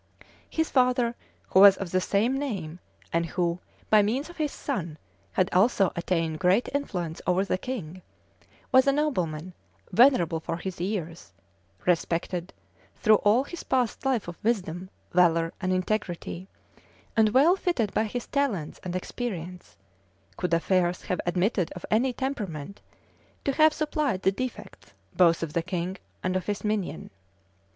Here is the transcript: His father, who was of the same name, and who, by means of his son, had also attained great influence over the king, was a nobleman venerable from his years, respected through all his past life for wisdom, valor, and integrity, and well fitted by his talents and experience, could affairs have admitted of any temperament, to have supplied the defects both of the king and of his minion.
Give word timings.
His 0.49 0.71
father, 0.71 1.13
who 1.49 1.59
was 1.59 1.77
of 1.77 1.91
the 1.91 2.01
same 2.01 2.35
name, 2.35 2.79
and 3.13 3.23
who, 3.23 3.59
by 3.91 4.01
means 4.01 4.31
of 4.31 4.37
his 4.37 4.51
son, 4.51 4.97
had 5.33 5.47
also 5.53 5.91
attained 5.95 6.39
great 6.39 6.67
influence 6.73 7.21
over 7.27 7.45
the 7.45 7.59
king, 7.59 8.01
was 8.71 8.87
a 8.87 8.91
nobleman 8.91 9.53
venerable 9.91 10.39
from 10.39 10.57
his 10.57 10.81
years, 10.81 11.33
respected 11.85 12.51
through 12.97 13.17
all 13.17 13.43
his 13.43 13.61
past 13.61 14.03
life 14.03 14.23
for 14.23 14.33
wisdom, 14.41 14.89
valor, 15.11 15.53
and 15.61 15.71
integrity, 15.71 16.47
and 17.15 17.29
well 17.29 17.55
fitted 17.55 17.93
by 17.93 18.05
his 18.05 18.25
talents 18.25 18.79
and 18.83 18.95
experience, 18.95 19.77
could 20.35 20.51
affairs 20.51 21.03
have 21.03 21.21
admitted 21.27 21.71
of 21.73 21.85
any 21.91 22.11
temperament, 22.11 22.81
to 23.45 23.51
have 23.51 23.71
supplied 23.71 24.23
the 24.23 24.31
defects 24.31 24.93
both 25.15 25.43
of 25.43 25.53
the 25.53 25.61
king 25.61 25.95
and 26.23 26.35
of 26.35 26.47
his 26.47 26.63
minion. 26.63 27.11